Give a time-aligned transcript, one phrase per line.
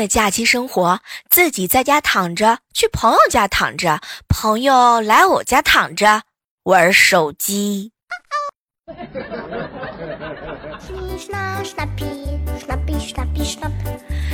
[0.00, 6.22] 的假期生活，自己在家躺着，去朋友家躺着，朋友来我家躺着
[6.62, 7.92] 玩手机。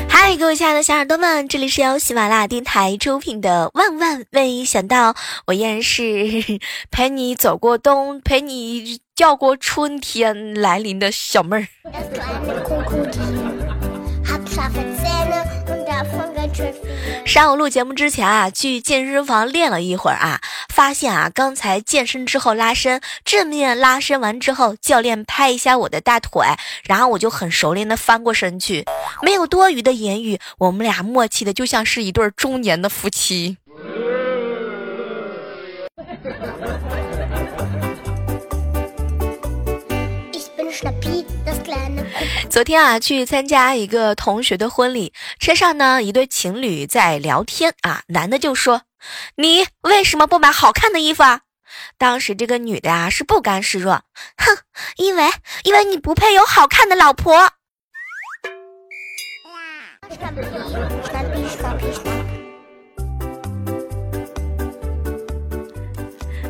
[0.08, 5.12] 嗨，各位亲爱的小耳朵们，这里是由喜马拉雅电台出品的《万万没想到》，
[5.46, 6.60] 我依然是
[6.92, 11.66] 陪你走过冬，陪你叫过春天来临的小妹儿。
[17.24, 26.46] 上午录节目之前啊，去健身房练了一会儿啊，发现啊，刚才健身之后拉伸，正面拉伸完之后，教练拍一下我的大腿，
[26.84, 28.84] 然后我就很熟练的翻过身去，
[29.22, 33.56] 没有多余的言语，我们俩默契的就像是一对中年的夫妻。
[42.48, 48.82] 昨天啊，去参加一个同学的婚礼，车上呢，一对情侣在聊天啊，男的就说
[49.36, 51.40] ：“你为什么不买好看的衣服啊？”
[51.98, 54.02] 当时这个女的啊是不甘示弱，
[54.36, 54.56] 哼，
[54.96, 55.30] 因为
[55.64, 57.50] 因为你不配有好看的老婆。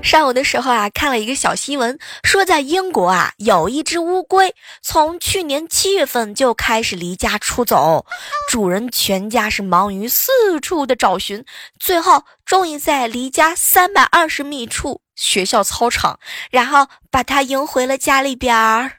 [0.06, 8.06] 上午的时候啊，看了一个小新闻，说在英国啊，有一只乌龟从去年七月份就开始离家出走，
[8.48, 11.44] 主人全家是忙于四处的找寻，
[11.80, 16.20] 最后终于在离家三百二十米处学校操场，
[16.52, 18.92] 然后把它迎回了家里边儿。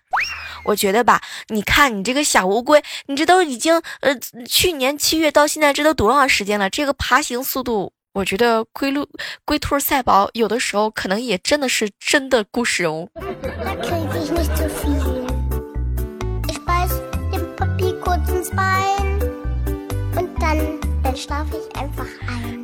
[0.66, 4.14] 我觉得吧，你看你这个小乌龟，你这都已经呃，
[4.46, 6.70] 去年七月到现在这都多长时间了？
[6.70, 7.94] 这个爬行速度。
[8.18, 9.08] 我觉得龟鹿、
[9.46, 13.08] 龟兔赛跑有的时候可能也真的是真的故事哦。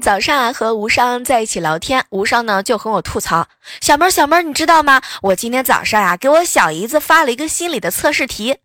[0.02, 3.48] 早上啊，和无伤在一起聊天，无伤呢就和我吐槽
[3.80, 5.04] ：“小妹儿，小妹儿，你知道吗？
[5.22, 8.58] 我今天早上呀，给我小姨子发了一个心理的测试题。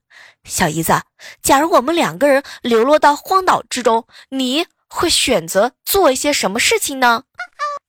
[0.45, 1.03] 小姨子，
[1.43, 7.25] 假如我们两个人流落到荒岛之中，你……”会选择做一些什么事情呢？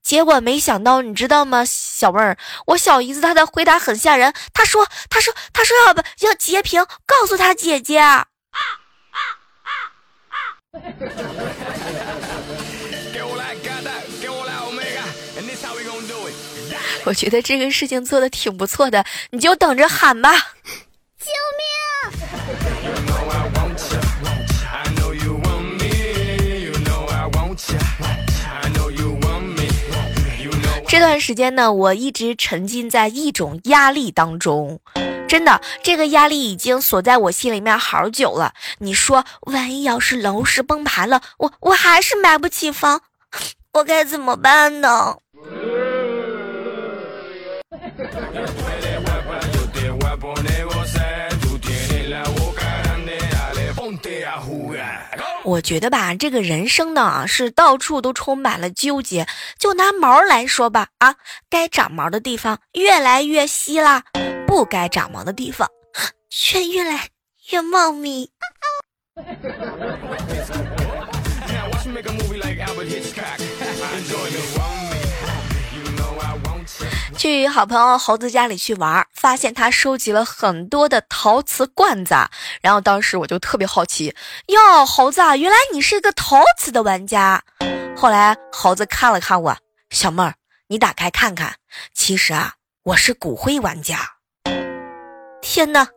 [0.02, 2.38] 结果没想到，你知道吗，小妹儿，
[2.68, 4.34] 我小姨子她的回答很吓人。
[4.54, 8.26] 她说：“她说，她说要把要截屏告诉她姐姐。”啊啊
[9.12, 9.20] 啊
[10.30, 10.44] 啊
[17.06, 20.32] 我觉得这个事情做的挺不错的，你就等着喊吧。
[20.34, 21.69] 救命！
[31.00, 34.82] 这段时间呢，我一直沉浸在一种压力当中，
[35.30, 38.54] 真的，这个压力已经锁在我心里面好久了。
[38.80, 43.00] 你说，万一要是楼市崩盘了，我我还是买不起房，
[43.76, 45.16] 我该怎么办呢？
[55.50, 59.26] 我觉得吧，这个人生呢是到处都充满了纠结。
[59.58, 61.16] 就拿毛来说吧，啊，
[61.50, 64.04] 该长毛的地方越来越稀啦，
[64.46, 65.68] 不该长毛的地方
[66.30, 67.10] 却越来
[67.50, 68.30] 越茂密。
[77.20, 82.16] 去好朋友猴子家里去玩，发现他收集了很多的陶瓷罐子，
[82.62, 84.16] 然后当时我就特别好奇，
[84.48, 87.44] 哟，猴子，原来你是个陶瓷的玩家。
[87.98, 89.58] 后来猴子看了看我，
[89.90, 90.34] 小妹儿，
[90.68, 91.56] 你打开看看，
[91.94, 93.98] 其实啊，我是骨灰玩家。
[95.42, 95.90] 天哪！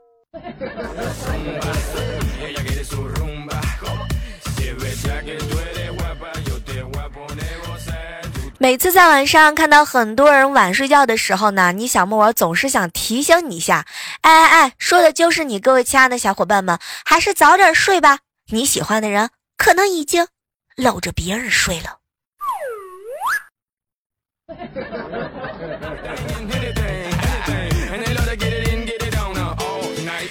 [8.63, 13.85] 每次在晚上看到很多人晚睡觉的时候呢，你小木我总是想提醒你一下，
[14.21, 18.21] 哎哎哎，说的就是你，各位亲爱的小伙伴们，还是早点睡吧。
[18.53, 20.29] 你喜欢的人可能已经
[20.77, 21.99] 搂着别人睡了。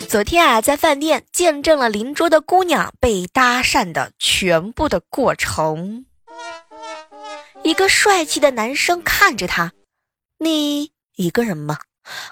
[0.08, 6.06] 昨天啊，在饭店见证了邻桌的姑娘被搭讪的全部的过程。
[7.64, 9.72] 一个帅气的男生看着他
[10.40, 11.78] ：“你一个人吗？”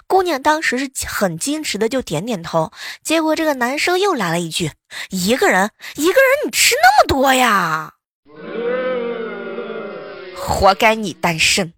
[0.08, 2.72] 姑娘当时是很矜持的，就点点头。
[3.04, 4.72] 结果这个男生又来了一句
[5.10, 7.94] ：“一个人，一个人，你吃那么多呀？
[10.36, 11.72] 活该你单身。”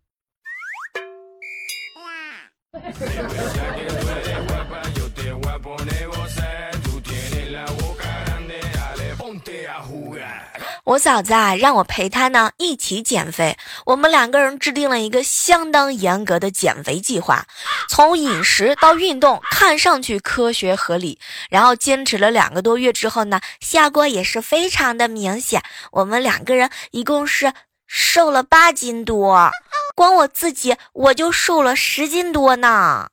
[10.84, 13.56] 我嫂子啊，让我陪她呢一起减肥。
[13.86, 17.46] 我们两个人制定了一个相当严格的减肥计划，
[17.88, 21.20] 从饮食到运动，看上去科学合理。
[21.48, 25.62] 然后坚持了两个多月之后呢，效果也是非常的明显。
[25.92, 27.52] 我们两个人一共是
[27.86, 29.50] 瘦了八斤多，
[29.94, 33.08] 光我自己我就瘦了十斤多呢。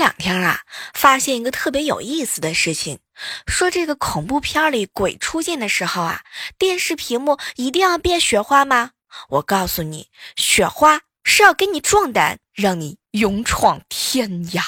[0.00, 0.62] 两天啊，
[0.94, 3.00] 发现一个特别有意思的事情，
[3.46, 6.22] 说这个恐怖片里鬼出现的时候啊，
[6.58, 8.92] 电视屏幕一定要变雪花吗？
[9.28, 14.62] 我告诉你，雪花是要给你壮胆，让你勇闯天涯。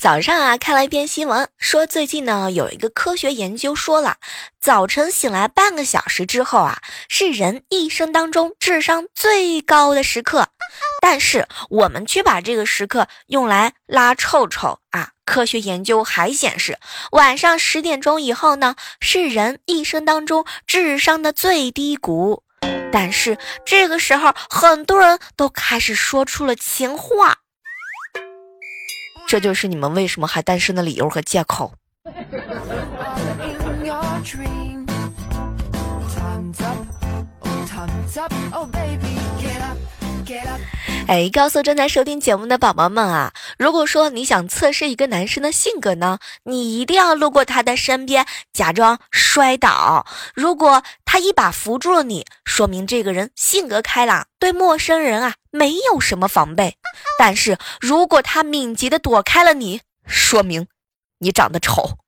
[0.00, 4.16] 早上啊，看了一篇新闻，说最近呢有一个科学研究说了，
[4.58, 6.80] 早晨醒来半个小时之后啊，
[7.10, 10.48] 是人一生当中智商最高的时刻。
[11.02, 15.10] 但是我们却把这个时刻用来拉臭臭啊。
[15.26, 16.78] 科学研究还显示，
[17.12, 22.42] 晚上十点钟以后呢，是人一生当中智商的最低谷。
[22.90, 23.36] 但是
[23.66, 27.40] 这个时候，很多人都开始说出了情话。
[29.30, 31.72] 这就是你们为什么还单身的理由和借口。
[41.10, 50.06] 哎，告诉正在收听节目的宝宝们啊，如果说你想测试一个男生的性格呢，你一定要路过他的身边，假装摔倒。
[50.36, 56.76] 如果他一把扶住了你，说明这个人性格开朗，对陌生人啊没有什么防备。
[57.18, 60.68] 但是如果他敏捷的躲开了你，说明
[61.18, 61.98] 你长得丑。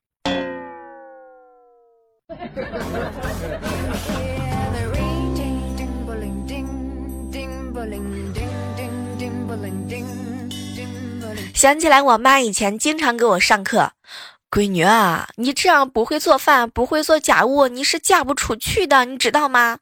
[11.62, 13.93] 想起来，我妈以前经常给我上课
[14.50, 19.79] ：“闺女啊，你这样不会做饭，不会做家务，你是嫁不出去的，你知道吗？”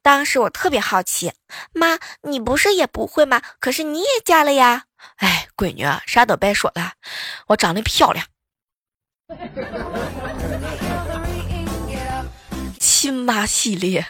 [0.00, 1.32] 当时我特别好奇，
[1.72, 3.42] 妈，你不是也不会吗？
[3.58, 4.84] 可是你也嫁了呀！
[5.16, 6.92] 哎，闺女，啥都别说了，
[7.48, 8.24] 我长得漂亮。
[12.78, 14.06] 亲妈系列。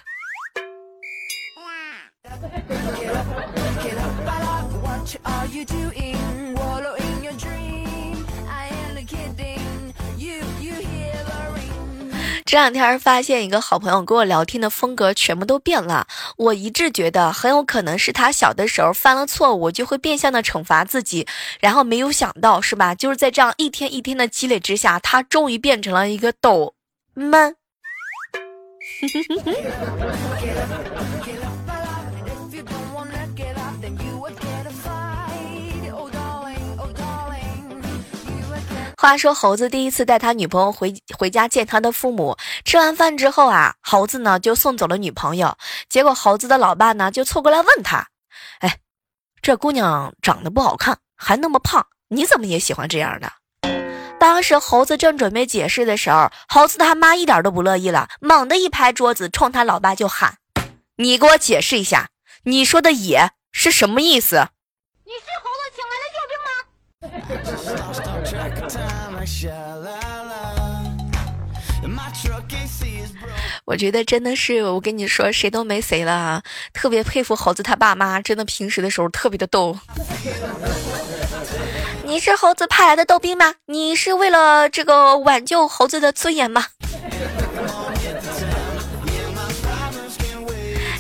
[12.55, 16.07] 这两天发现一个好朋友跟我聊天的风格全部都变了，
[16.37, 21.27] 我一直觉得很有可能是他小的时候犯了错误，就会变相的惩罚自己，
[21.59, 22.95] 然后没有想到是吧？
[22.95, 26.75] 就是在这样一天一天的积累之下，他终于变成了一个抖
[27.15, 27.57] 闷。
[38.97, 45.57] 话说猴子第一次带他女朋友回回家见他的父母，吃完饭之后啊，猴子呢就送走了女朋友。
[45.89, 48.09] 结果猴子的老爸呢就凑过来问他
[48.61, 48.79] ：“哎，
[49.43, 53.33] 这姑娘长得不好看，还那么胖，你怎么也喜欢这样的？”
[54.19, 60.39] 当时猴子正准备解释的时候，猴子他妈一点都不乐意了，猛地一拍桌子，冲他老爸就喊
[60.97, 62.09] ：“你给我解释一下，
[62.45, 64.49] 你说的‘也’是什么意思？”
[65.05, 68.11] 你是猴子请来的救兵吗？
[73.67, 76.43] 我觉得真的是，我跟你说，谁都没谁了啊。
[76.73, 79.79] 特别佩服猴子他爸妈，真的平时的时候特别的逗。
[82.05, 83.55] 你是猴子派来的逗兵吗？
[83.67, 86.67] 你是为了这个挽救猴子的尊严吗？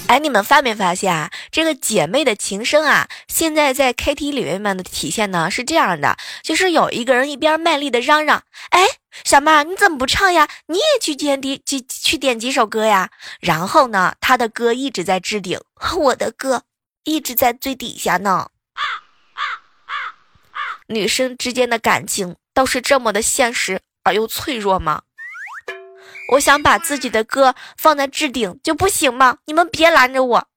[0.06, 1.30] 哎，你们发没发现啊？
[1.50, 8.87] 这个姐妹的情深啊，现在在 K T 里面的体现呢是这样的，就是有一个人一边卖力的嚷嚷：“哎，
[9.25, 10.46] 小妹儿，你怎么不唱呀？
[10.66, 15.58] 你也去点几几去点几首歌呀？”然后呢，他的歌一直在置顶，
[15.96, 16.64] 我的歌
[17.04, 18.50] 一直在最底下呢。
[20.88, 25.02] 女生之间的感情都是这么的现实而又脆弱吗？
[26.33, 29.38] 我想把自己的歌放在置顶，就不行吗？
[29.45, 30.49] 你们别拦着我。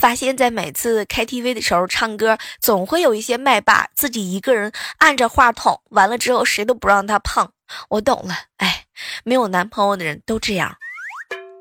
[0.00, 7.50] 发现，在每次 KTV 的时候唱歌，总会有一些麦霸自己一个人按着话筒，完了之后谁都不让他碰。
[7.90, 8.84] 我懂了，哎，
[9.24, 10.74] 没有男朋友的人都这样，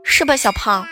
[0.06, 0.88] 是吧，小胖？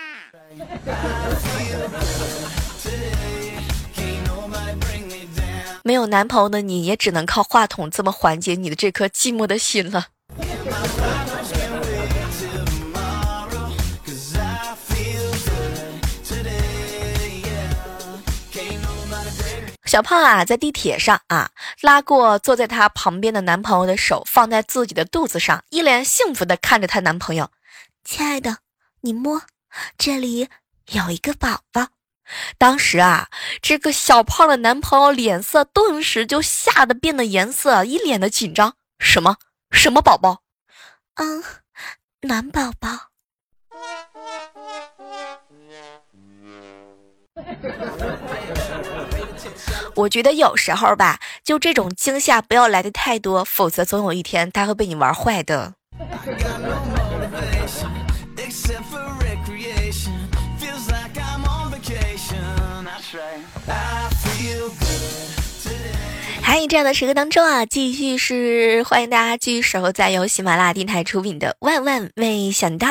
[5.83, 10.07] 没有男朋友的你也只能靠话筒这么缓解你的这颗寂寞的心了。
[19.85, 21.49] 小胖啊，在地铁上啊，
[21.81, 27.49] 拉过坐在她旁边的男朋友的手，放在自己的肚子上，一脸幸福的看着她男朋友。
[28.03, 28.57] 亲爱的，
[29.01, 29.41] 你摸，
[29.97, 30.49] 这里
[30.91, 31.87] 有一个宝宝。
[32.57, 33.29] 当时啊，
[33.61, 38.75] 这个小胖的男朋友脸色顿时就吓得变了颜色，一脸的紧张。
[38.99, 39.37] 什么？
[39.71, 40.43] 什么宝宝？
[41.17, 41.43] 嗯，
[42.21, 42.89] 暖宝宝。
[49.95, 55.73] 我觉得有时候吧，就这种惊吓不要来的太多，否则总有一天他会被你玩坏的。
[66.49, 72.87] 嗨，这样的时刻当中啊，继续是欢迎大家继续守候在由喜马拉雅电台出品的《万万没想到》。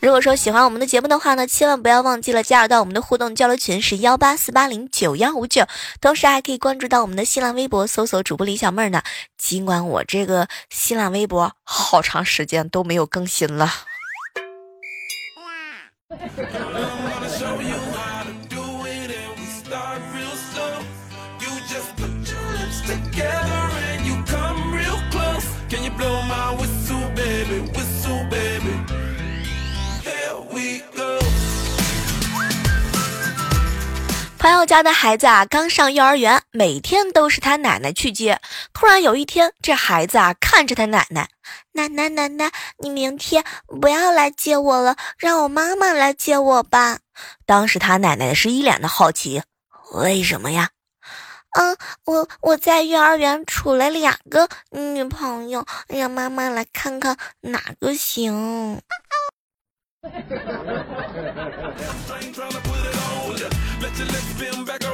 [0.00, 5.64] 如果说喜欢我们的节目的话呢，千万不要忘记了加入到我们的互动交流群是幺八四八零九幺五九，
[6.00, 9.00] 同时还可以关注到我们的新浪微博，搜索主播李小妹儿呢。
[9.38, 13.72] 尽管我这个新浪微博好长时间都没有更新了。
[34.38, 38.40] 朋友家的孩子啊，刚上幼儿园，每天都是他奶奶去接。
[38.72, 41.28] 突然有一天，这孩子啊，看着他奶奶，
[41.72, 43.44] 奶奶奶奶，你明天
[43.80, 46.98] 不要来接我了，让我妈妈来接我吧。
[47.46, 49.42] 当时他奶奶是一脸的好奇，
[49.92, 50.70] 为什么呀？
[51.52, 58.80] 嗯，我我在幼儿园处了两个女朋友，让妈妈来看看哪个行。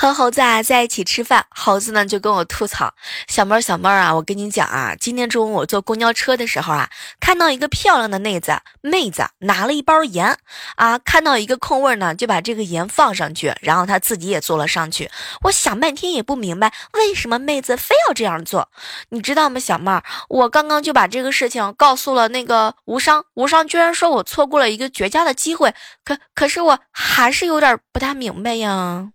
[0.00, 2.94] 和猴子啊在一起吃饭，猴子呢就跟我吐槽
[3.26, 6.88] ：“小妹儿，小妹儿啊，我跟你讲啊，今天中午我坐公交车的时候啊，
[7.18, 10.38] 看到一个漂亮的妹子，妹子拿了一包盐
[10.76, 15.10] 啊，看到一个空位呢，就把这个盐放上去，然后她自己也坐了上去。
[15.42, 18.70] 我想半天也不明白，为什么妹子非要这样做？
[19.08, 20.04] 你知道吗，小妹儿？
[20.28, 25.74] 我刚刚就把这个事情告诉了那个无伤，无伤居然说我错过了一个绝佳的机会，
[26.04, 29.08] 可可是我还是有点不大明白呀。”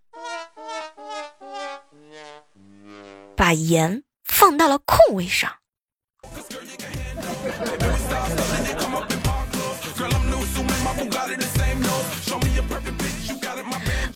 [3.36, 5.50] 把盐放到了空位上。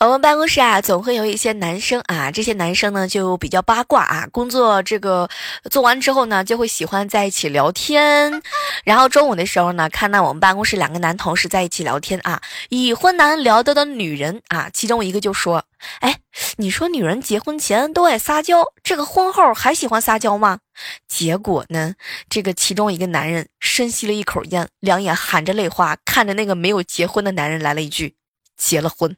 [0.01, 5.29] 我们办公室啊，总会有一些男生啊，这些男生呢就比较八卦啊，工作这个
[5.73, 8.41] 做完之后呢，就会喜欢在一起聊天。
[8.85, 15.65] 然后中午的时候呢，看到我们办公室两个男同事在一起聊天啊，已婚男聊得的女人啊，其中一个就说
[15.99, 16.21] ：“哎，
[16.59, 20.61] 你说女人结婚前都爱撒娇，这个婚后还喜欢撒娇吗？”
[21.09, 21.95] 结果呢，
[22.31, 28.15] 这个其中一个男人深吸了一口烟，两眼含着泪花，看着那个没有结婚的男人来了一句
[28.57, 29.17] ：“结了婚。”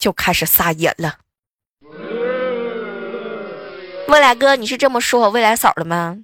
[0.00, 1.18] 就开始撒野了。
[4.08, 6.16] 未来哥，你是这么说未来嫂的吗？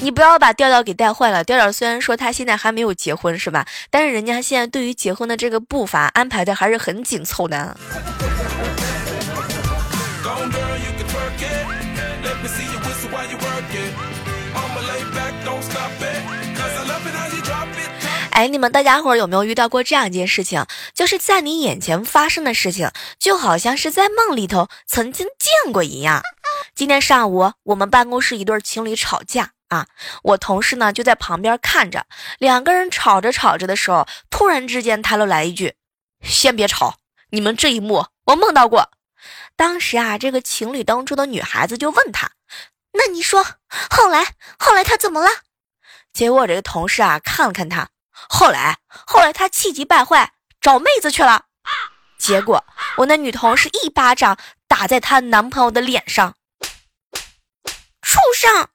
[0.00, 1.42] 你不要把调调给带坏了。
[1.42, 3.66] 调调虽然说他现在还没有结婚，是吧？
[3.90, 7.76] 但是人家现在对于结婚的这个步伐安排的还是很紧凑的。
[18.36, 20.66] 哎，你们大家伙有没有遇到过这样一件事情？
[20.92, 26.20] 就是在你眼前发生的事情，就好像是在梦里头曾经见过一样。
[26.74, 29.86] 今天上午，我们办公室一对情侣吵架啊，
[30.22, 32.04] 我同事呢就在旁边看着，
[32.38, 35.72] 两个人吵着吵着的时候，突然之间他又来一句
[36.20, 36.96] ：“先别吵，
[37.30, 38.90] 你们这一幕我梦到过。”
[39.56, 42.32] 当时啊，这个情侣当中的女孩子就问他
[42.92, 43.42] ：“那你说
[43.88, 45.30] 后来后来他怎么了？
[46.12, 47.88] 结果我这个同事啊看了看他，
[48.28, 51.44] 后来后来他气急败坏找妹子去了。
[52.18, 52.64] 结果
[52.96, 56.34] 我那女同事一巴掌打在她男朋友的脸上，
[58.02, 58.68] 畜生！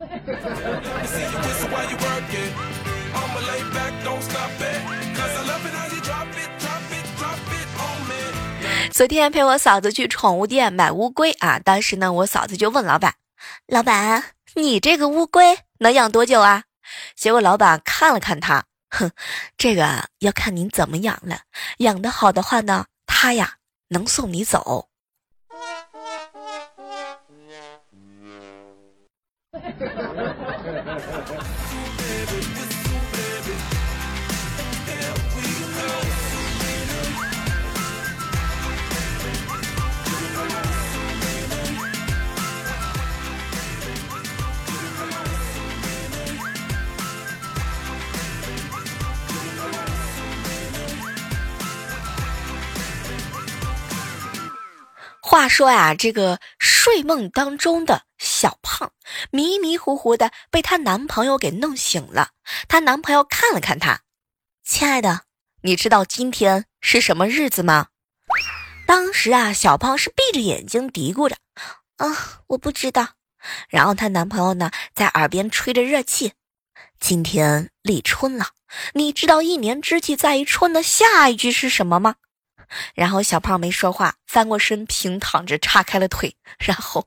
[8.92, 13.14] 昨天陪我嫂子去宠物店买乌龟啊，当时呢，我嫂子就问老板
[13.66, 16.64] ：“老板，你这个乌龟能养多久啊？”
[17.14, 19.10] 结果老板看了看他，哼，
[19.56, 21.42] 这个要看您怎么养了，
[21.78, 24.88] 养的好的话呢，他呀能送你走。
[55.30, 58.90] 话说呀，这个睡梦当中的小胖
[59.30, 62.30] 迷迷糊糊的被她男朋友给弄醒了。
[62.66, 64.00] 她男朋友看了看她，
[64.64, 65.20] 亲爱的，
[65.62, 67.90] 你知道今天是什么日子吗？
[68.88, 71.36] 当时啊，小胖是闭着眼睛嘀咕着
[71.98, 73.10] ：“啊，我不知道。”
[73.70, 76.32] 然后她男朋友呢，在耳边吹着热气
[76.98, 78.46] ：“今天立春了，
[78.94, 82.16] 你知道一年之计在于春的下一句是什么吗？”
[82.94, 87.06] 然后小胖没说话，翻过身平躺着，叉开了腿，然后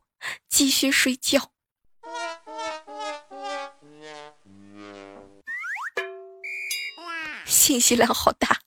[0.49, 1.51] 继续睡觉。
[7.45, 8.59] 信息量好大。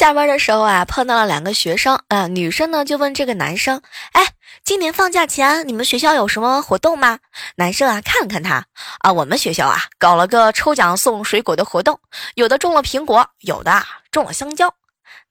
[0.00, 3.82] 下班的时候啊，碰到了两个学生啊，女生呢就问这个男生
[4.16, 4.32] ：“哎，
[4.64, 7.18] 今年放假前你们学校有什么活动吗？”
[7.56, 8.64] 男生啊看了看他
[9.00, 12.00] 啊，我们学校啊搞了个抽奖送水果的活动，
[12.34, 14.74] 有的中了苹果，有的啊中了香蕉。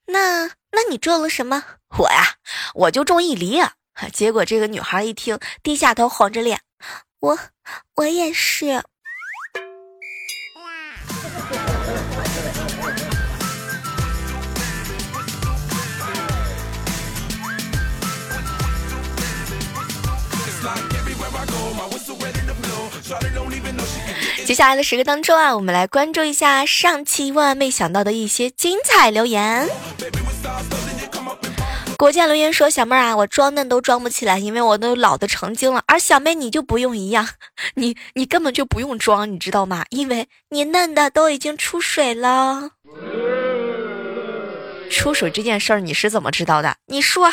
[0.06, 1.64] 那那你中了什么？
[1.98, 2.34] 我呀，
[2.74, 3.58] 我就中一梨。
[3.58, 3.72] 啊
[4.12, 6.60] 结果这个女孩一听，低下头，红着脸，
[7.18, 7.36] 我
[7.96, 8.84] 我也是。
[24.50, 29.68] 接下来的时刻当中啊，我们来关注一下上期万万没想到的一些精彩留言。
[31.96, 35.84] 国家留言说：“小妹儿啊，我装嫩都装不起来，因为我都老的成精了。
[35.86, 37.28] 而小妹你就不用一样，
[37.76, 39.84] 你你根本就不用装，你知道吗？
[39.90, 42.70] 因为你嫩的都已经出水了。
[44.90, 46.74] 出水这件事儿你是怎么知道的？
[46.86, 47.32] 你说。”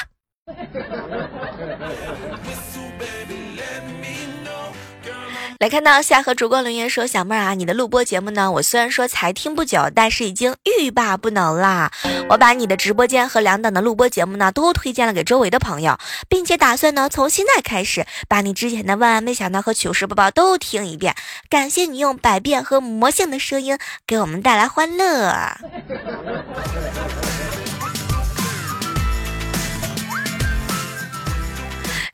[5.59, 8.51] 来看到夏河烛光留言说：“小妹儿啊，你的录播节目呢？
[8.51, 11.91] 我虽然说才听不久，但是已经欲罢不能啦。
[12.29, 15.97] 我把你的直播间和两档的录播节目呢，都推荐了给周围的朋友，
[16.29, 21.15] 并且打算呢，从现在开始把你之前的万万没想到和糗事播报都听一遍。
[21.49, 25.57] 感谢你用百变和魔性的声音给我们带来欢乐。”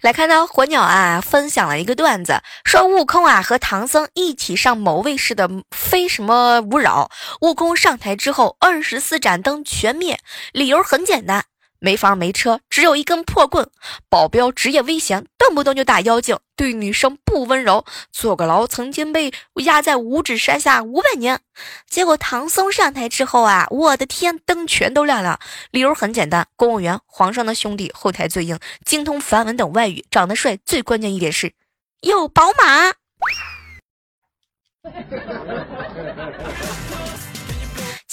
[0.03, 10.19] 来看到火鸟啊，分享了一个段子，说悟空啊和唐僧一起上某卫视的《非什么勿扰》，悟空上台之后，二十四盏灯全灭，
[10.51, 11.45] 理由很简单。
[11.83, 13.69] 没房没车，只有一根破棍。
[14.07, 17.83] 保镖职业危险，动不动就打妖精，对女生不温柔。
[18.09, 19.33] 坐个牢，曾经被
[19.65, 21.41] 压在五指山下五百年。
[21.85, 25.41] 结果唐僧上台之后啊，我的天，灯全都亮了。
[25.71, 31.51] 理由很简单，公务员，皇上的兄弟，后台最硬，精通梵文等外语，长得帅，最关键一点是
[31.99, 32.93] 有宝马。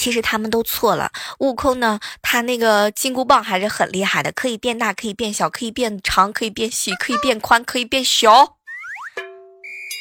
[0.01, 1.13] 其实他们都错了。
[1.41, 8.57] 悟空呢，他那个金箍棒还是很厉害的，可以变大，可以变小，可以变长，可以变细，可以变宽，可以变小。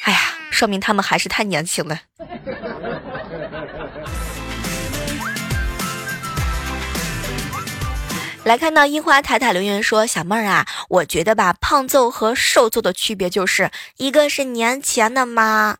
[0.05, 0.19] 哎呀，
[0.51, 1.99] 说明他们还是太年轻了。
[8.45, 15.75] 来看到樱花塔塔留言说：“小妹儿啊，我觉得吧，胖揍和瘦揍的区别就是一个是年前的妈，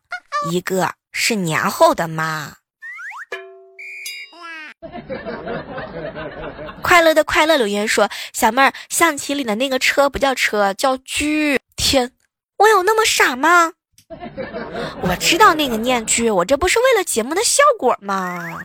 [0.50, 2.56] 一个是年后的妈。”
[6.82, 12.12] 快乐的快乐留言说：“小妹儿，象棋里的那个车不叫车，叫车。”天，
[12.58, 13.72] 我有那么傻吗？
[15.02, 18.58] 我知道那个念句，我这不是为了节目的效果吗？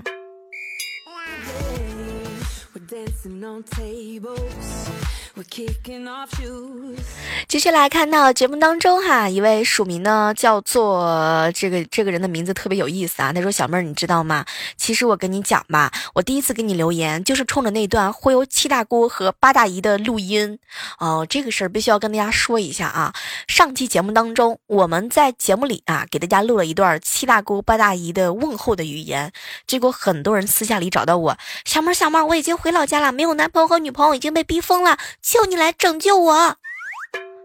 [7.48, 13.34] 继续来看到节目当中哈，一位署名呢叫做这个这个人的名字特别有意思啊。
[13.34, 14.46] 他说：“小妹儿，你知道吗？
[14.78, 20.58] 其实我跟你讲吧，我第一次给你留言就是冲着那段忽悠七大姑和八大姨的录音
[21.00, 21.28] 哦。
[21.30, 23.14] 这个事儿必须要跟大家说一下啊。
[23.48, 29.34] 上期节目当中，我们在节目里啊给大家录了一段七大姑八大姨的问候的语言，
[29.68, 36.56] 结果很多人私下里找到我，小妹儿小妹儿，我已经回老家了，没有男朋友和女朋友，已经被逼疯了。”求你来拯救我，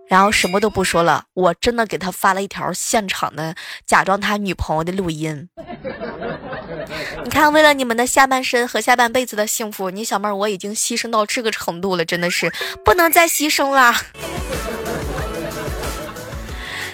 [0.07, 3.55] 然后什么都不说了，我真的给他发了一条现场的
[3.87, 5.49] 假装他女朋友的录音。
[7.25, 12.53] 你看，为了你们的下半身和下半辈子的幸福，你小妹儿我已经牺牲到这个程度了，真的是
[12.85, 13.95] 不能再牺牲了。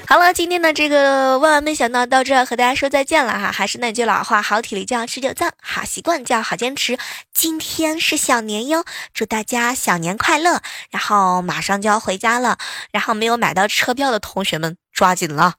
[0.08, 3.50] 好了，今天的这个万万没想到到这和大家说再见了哈。
[3.50, 6.96] 还是那句老话，好体力就要持久战，好习惯就要好坚持。
[7.34, 10.60] 今天是小年哟，祝大家小年快乐！
[10.90, 12.56] 然后马上就要回家了，
[12.92, 15.54] 然后没有买到车票的同学们抓紧了。